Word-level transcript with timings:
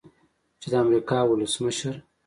چې 0.61 0.67
د 0.71 0.73
امریکا 0.83 1.19
ولسمشر 1.25 1.95